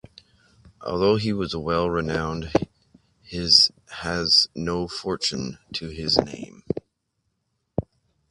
Although 0.81 1.17
he 1.17 1.29
is 1.29 1.55
well 1.55 1.87
renowned 1.87 2.51
his 3.21 3.69
has 3.99 4.47
no 4.55 4.87
fortune 4.87 5.59
to 5.73 5.89
his 5.89 6.17
name. 6.17 6.63